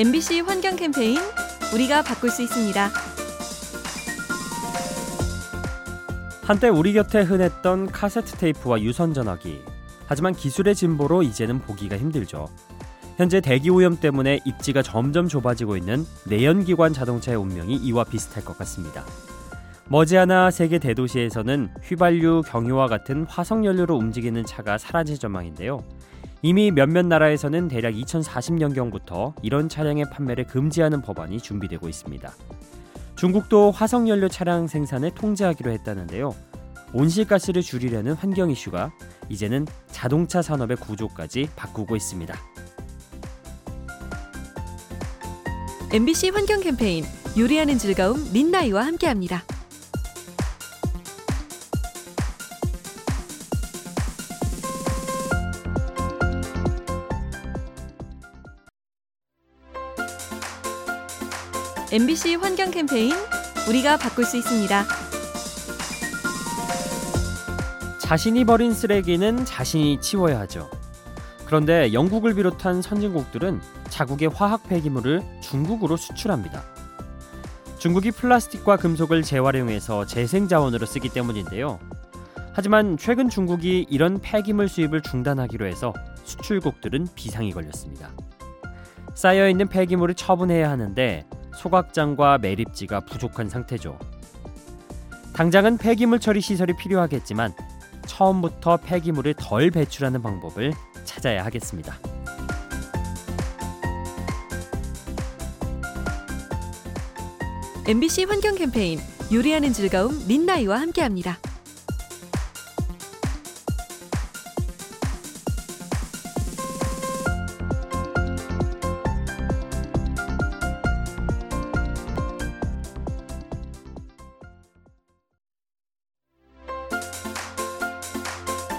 [0.00, 1.18] MBC 환경 캠페인
[1.74, 2.88] 우리가 바꿀 수 있습니다.
[6.40, 9.60] 한때 우리 곁에 흔했던 카세트 테이프와 유선 전화기.
[10.06, 12.48] 하지만 기술의 진보로 이제는 보기가 힘들죠.
[13.18, 19.04] 현재 대기 오염 때문에 입지가 점점 좁아지고 있는 내연기관 자동차의 운명이 이와 비슷할 것 같습니다.
[19.88, 25.84] 머지않아 세계 대도시에서는 휘발유, 경유와 같은 화석 연료로 움직이는 차가 사라질 전망인데요.
[26.42, 32.32] 이미 몇몇 나라에서는 대략 2040년경부터 이런 차량의 판매를 금지하는 법안이 준비되고 있습니다.
[33.16, 36.34] 중국도 화석 연료 차량 생산을 통제하기로 했다는데요.
[36.94, 38.90] 온실가스를 줄이려는 환경 이슈가
[39.28, 42.34] 이제는 자동차 산업의 구조까지 바꾸고 있습니다.
[45.92, 47.04] MBC 환경 캠페인
[47.36, 49.42] 요리하는 즐거움 민나이와 함께합니다.
[61.92, 63.12] MBC 환경 캠페인
[63.68, 64.84] 우리가 바꿀 수 있습니다.
[67.98, 70.70] 자신이 버린 쓰레기는 자신이 치워야 하죠.
[71.46, 76.62] 그런데 영국을 비롯한 선진국들은 자국의 화학 폐기물을 중국으로 수출합니다.
[77.80, 81.80] 중국이 플라스틱과 금속을 재활용해서 재생 자원으로 쓰기 때문인데요.
[82.52, 88.10] 하지만 최근 중국이 이런 폐기물 수입을 중단하기로 해서 수출국들은 비상이 걸렸습니다.
[89.14, 93.98] 쌓여 있는 폐기물을 처분해야 하는데 소각장과 매립지가 부족한 상태죠.
[95.34, 97.52] 당장은 폐기물 처리 시설이 필요하겠지만
[98.06, 100.72] 처음부터 폐기물을 덜 배출하는 방법을
[101.04, 101.94] 찾아야 하겠습니다.
[107.86, 109.00] MBC 환경 캠페인
[109.32, 111.38] 요리하는 즐거움 민나이와 함께합니다.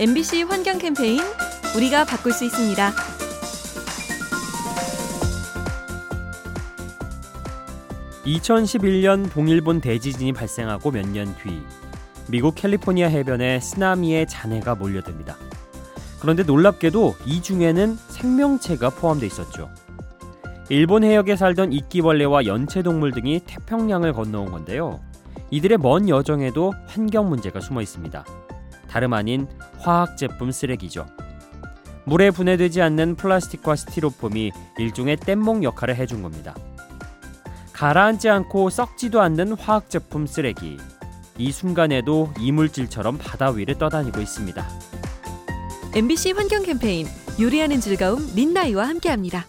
[0.00, 1.20] MBC 환경 캠페인
[1.76, 2.92] 우리가 바꿀 수 있습니다.
[8.24, 11.60] (2011년) 동일본 대지진이 발생하고 몇 년 뒤
[12.28, 15.36] 미국 캘리포니아 해변에 쓰나미의 잔해가 몰려듭니다.
[16.20, 19.68] 그런데 놀랍게도 이 중에는 생명체가 포함되어 있었죠.
[20.70, 25.00] 일본 해역에 살던 이끼벌레와 연체동물 등이 태평양을 건너온 건데요.
[25.50, 28.24] 이들의 먼 여정에도 환경 문제가 숨어 있습니다.
[28.94, 29.48] 다름 아닌
[29.80, 31.08] 화학 제품 쓰레기죠.
[32.04, 36.54] 물에 분해되지 않는 플라스틱과 스티로폼이 일종의 뗏목 역할을 해준 겁니다.
[37.72, 40.76] 가라앉지 않고 썩지도 않는 화학 제품 쓰레기.
[41.38, 44.64] 이 순간에도 이물질처럼 바다 위를 떠다니고 있습니다.
[45.96, 47.08] MBC 환경 캠페인
[47.40, 49.44] 요리하는 즐거움 민나이와 함께합니다.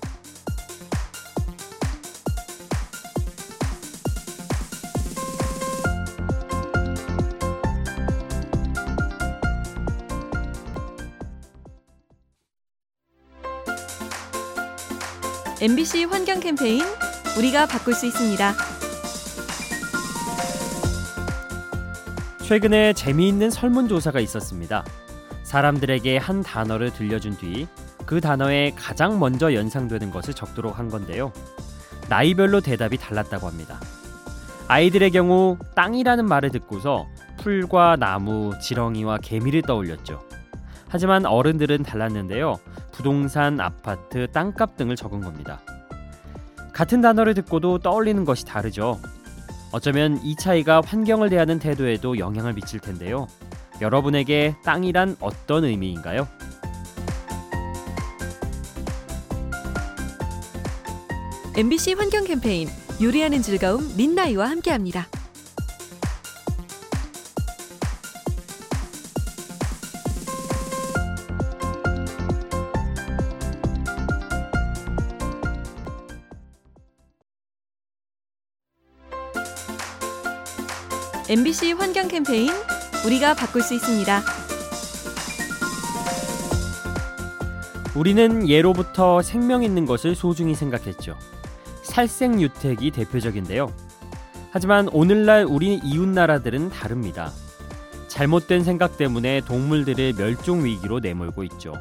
[15.65, 16.83] MBC 환경 캠페인
[17.39, 18.53] 우리가 바꿀 수 있습니다.
[22.43, 24.85] 최근에 재미있는 설문조사가 있었습니다.
[25.41, 27.65] 사람들에게 한 단어를 들려준 뒤
[28.05, 31.33] 그 단어에 가장 먼저 연상되는 것을 적도록 한 건데요.
[32.09, 33.79] 나이별로 대답이 달랐다고 합니다.
[34.67, 40.21] 아이들의 경우 땅이라는 말을 듣고서 풀과 나무, 지렁이와 개미를 떠올렸죠.
[40.87, 42.59] 하지만 어른들은 달랐는데요.
[42.95, 45.59] 부동산, 아파트, 땅값 등을 적은 겁니다.
[46.73, 49.00] 같은 단어를 듣고도 떠올리는 것이 다르죠.
[49.73, 53.28] 어쩌면 이 차이가 환경을 대하는 태도에도 영향을 미칠 텐데요.
[53.81, 56.25] 여러분에게 땅이란 어떤 의미인가요?
[61.57, 62.69] MBC 환경 캠페인
[63.01, 65.07] 요리하는 즐거움 민나이와 함께합니다.
[81.27, 82.51] MBC 환경 캠페인
[83.04, 84.22] 우리가 바꿀 수 있습니다.
[87.95, 91.18] 우리는 예로부터 생명 있는 것을 소중히 생각했죠.
[91.81, 93.74] 살생 유택이 대표적인데요.
[94.51, 97.31] 하지만 오늘날 우리 이웃 나라들은 다릅니다.
[98.07, 101.74] 잘못된 생각 때문에 동물들을 멸종 위기로 내몰고 있죠.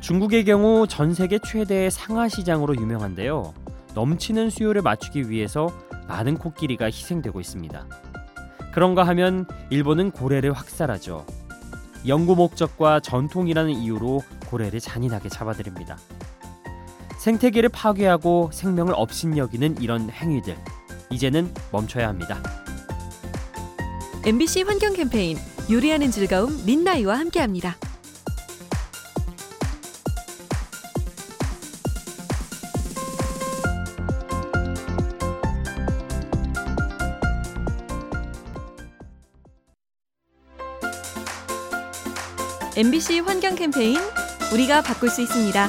[0.00, 3.54] 중국의 경우 전 세계 최대의 상하 시장으로 유명한데요.
[3.94, 5.70] 넘치는 수요를 맞추기 위해서
[6.08, 7.86] 많은 코끼리가 희생되고 있습니다.
[8.76, 11.24] 그런가 하면 일본은 고래를 확살하죠.
[12.06, 15.96] 연구 목적과 전통이라는 이유로 고래를 잔인하게 잡아들입니다.
[17.18, 20.58] 생태계를 파괴하고 생명을 업신여기는 이런 행위들
[21.08, 22.42] 이제는 멈춰야 합니다.
[24.26, 25.38] MBC 환경 캠페인
[25.70, 27.76] 요리하는 즐거움 민나이와 함께합니다.
[42.76, 43.96] MBC 환경 캠페인
[44.52, 45.68] 우리가 바꿀 수 있습니다.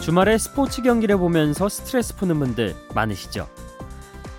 [0.00, 3.46] 주말에 스포츠 경기를 보면서 스트레스 푸는 분들 많으시죠?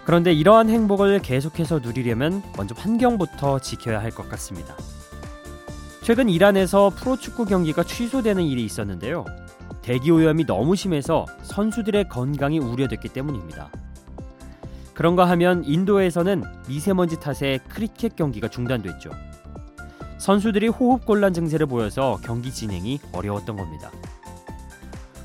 [0.03, 4.75] 그런데 이러한 행복을 계속해서 누리려면 먼저 환경부터 지켜야 할 것 같습니다.
[6.01, 9.25] 최근 이란에서 프로축구 경기가 취소되는 일이 있었는데요.
[9.83, 13.69] 대기 오염이 너무 심해서 선수들의 건강이 우려됐기 때문입니다.
[15.01, 19.09] 그런가 하면 인도에서는 미세먼지 탓에 크리켓 경기가 중단됐죠.
[20.19, 23.89] 선수들이 호흡곤란 증세를 보여서 경기 진행이 어려웠던 겁니다.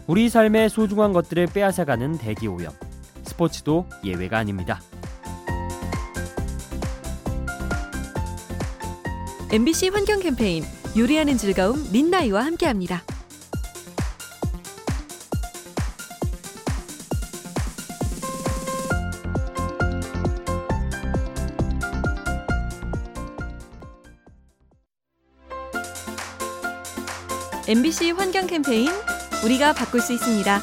[0.06, 2.72] 우리 삶의 소중한 것들을 빼앗아가는 대기 오염.
[3.24, 4.80] 스포츠도 예외가 아닙니다.
[9.52, 10.64] MBC 환경 캠페인
[10.96, 13.02] 요리하는 즐거움 민나이와 함께합니다.
[27.68, 28.88] MBC 환경 캠페인
[29.44, 30.60] 우리가 바꿀 수 있습니다.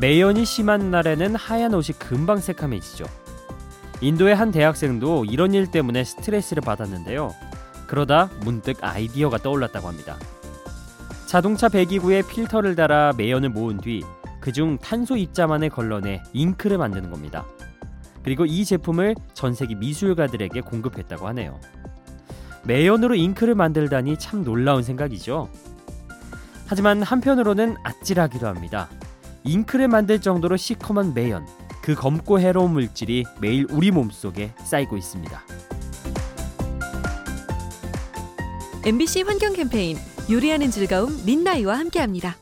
[0.00, 3.04] 매연이 심한 날에는 하얀 옷이 금방 새카매지죠.
[4.00, 7.34] 인도의 한 대학생도 이런 일 때문에 스트레스를 받았는데요.
[7.86, 10.16] 그러다 문득 아이디어가 떠올랐다고 합니다.
[11.26, 14.02] 자동차 배기구에 필터를 달아 매연을 모은 뒤
[14.40, 17.44] 그중 탄소 입자만을 걸러내 잉크를 만드는 겁니다.
[18.22, 21.60] 그리고 이 제품을 전 세계 미술가들에게 공급했다고 하네요.
[22.64, 25.48] 매연으로 잉크를 만들다니 참 놀라운 생각이죠.
[26.66, 28.88] 하지만 한편으로는 아찔하기도 합니다.
[29.44, 31.46] 잉크를 만들 정도로 시커먼 매연,
[31.82, 35.42] 그 검고 해로운 물질이 매일 우리 몸속에 쌓이고 있습니다.
[38.84, 39.96] MBC 환경 캠페인
[40.30, 42.36] 요리하는 즐거움 민나이와 함께합니다.